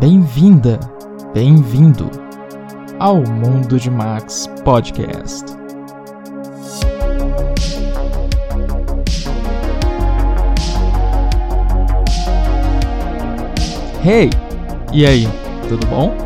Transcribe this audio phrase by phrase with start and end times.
[0.00, 0.80] Bem-vinda,
[1.34, 2.10] bem-vindo
[2.98, 5.44] ao Mundo de Max Podcast.
[14.02, 14.30] Hey,
[14.90, 15.28] e aí,
[15.68, 16.16] tudo bom?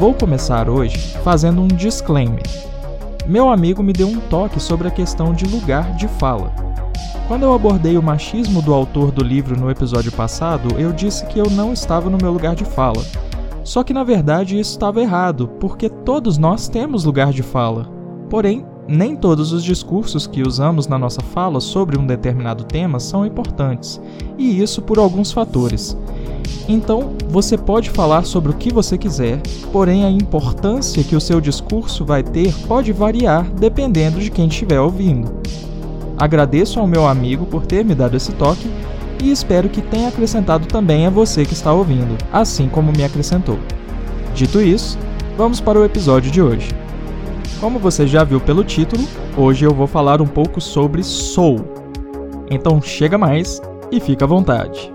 [0.00, 2.42] Vou começar hoje fazendo um disclaimer.
[3.26, 6.67] Meu amigo me deu um toque sobre a questão de lugar de fala.
[7.28, 11.38] Quando eu abordei o machismo do autor do livro no episódio passado, eu disse que
[11.38, 13.04] eu não estava no meu lugar de fala.
[13.62, 17.86] Só que na verdade isso estava errado, porque todos nós temos lugar de fala.
[18.30, 23.26] Porém, nem todos os discursos que usamos na nossa fala sobre um determinado tema são
[23.26, 24.00] importantes,
[24.38, 25.94] e isso por alguns fatores.
[26.66, 31.42] Então, você pode falar sobre o que você quiser, porém a importância que o seu
[31.42, 35.30] discurso vai ter pode variar dependendo de quem estiver ouvindo.
[36.18, 38.68] Agradeço ao meu amigo por ter me dado esse toque
[39.22, 43.58] e espero que tenha acrescentado também a você que está ouvindo, assim como me acrescentou.
[44.34, 44.98] Dito isso,
[45.36, 46.70] vamos para o episódio de hoje.
[47.60, 49.04] Como você já viu pelo título,
[49.36, 51.64] hoje eu vou falar um pouco sobre Soul.
[52.50, 54.90] Então chega mais e fica à vontade.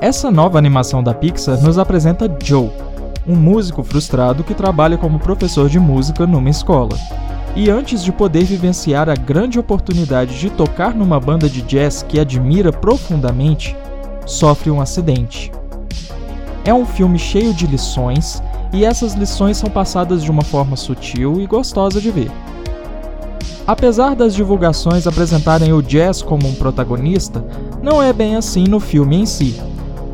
[0.00, 2.70] Essa nova animação da Pixar nos apresenta Joe,
[3.26, 6.96] um músico frustrado que trabalha como professor de música numa escola.
[7.56, 12.18] E antes de poder vivenciar a grande oportunidade de tocar numa banda de jazz que
[12.18, 13.76] admira profundamente,
[14.26, 15.52] sofre um acidente.
[16.64, 21.40] É um filme cheio de lições, e essas lições são passadas de uma forma sutil
[21.40, 22.30] e gostosa de ver.
[23.66, 27.44] Apesar das divulgações apresentarem o jazz como um protagonista,
[27.82, 29.58] não é bem assim no filme em si.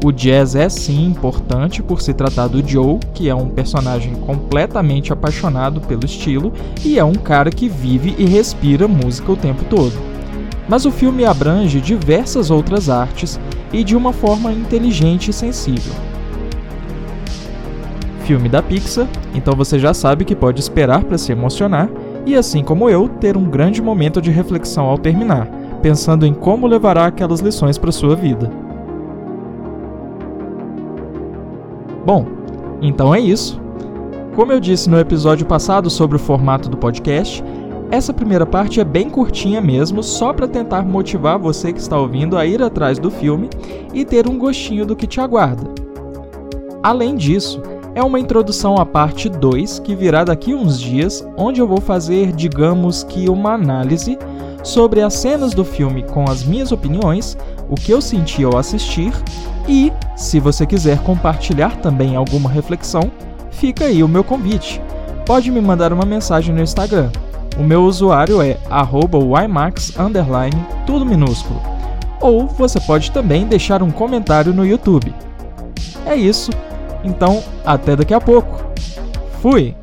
[0.02, 5.12] O jazz é sim importante por se tratar do Joe, que é um personagem completamente
[5.12, 9.92] apaixonado pelo estilo e é um cara que vive e respira música o tempo todo.
[10.66, 13.38] Mas o filme abrange diversas outras artes
[13.74, 15.92] e de uma forma inteligente e sensível.
[18.24, 21.90] Filme da Pixar, então você já sabe que pode esperar para se emocionar
[22.24, 25.46] e, assim como eu, ter um grande momento de reflexão ao terminar,
[25.82, 28.69] pensando em como levará aquelas lições para sua vida.
[32.04, 32.26] Bom,
[32.80, 33.60] então é isso.
[34.34, 37.44] Como eu disse no episódio passado sobre o formato do podcast,
[37.90, 42.38] essa primeira parte é bem curtinha mesmo, só para tentar motivar você que está ouvindo
[42.38, 43.50] a ir atrás do filme
[43.92, 45.68] e ter um gostinho do que te aguarda.
[46.82, 47.60] Além disso,
[47.94, 52.32] é uma introdução à parte 2 que virá daqui uns dias, onde eu vou fazer,
[52.32, 54.16] digamos que, uma análise
[54.62, 57.36] sobre as cenas do filme com as minhas opiniões,
[57.70, 59.12] o que eu senti ao assistir
[59.68, 63.10] e, se você quiser compartilhar também alguma reflexão,
[63.50, 64.82] fica aí o meu convite.
[65.24, 67.10] Pode me mandar uma mensagem no Instagram.
[67.56, 69.94] O meu usuário é @ymax
[70.86, 71.60] tudo minúsculo.
[72.20, 75.14] Ou você pode também deixar um comentário no YouTube.
[76.04, 76.50] É isso.
[77.04, 78.64] Então, até daqui a pouco.
[79.40, 79.74] Fui.